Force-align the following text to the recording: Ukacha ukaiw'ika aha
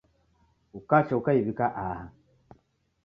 Ukacha 0.79 1.13
ukaiw'ika 1.19 1.65
aha 1.85 2.05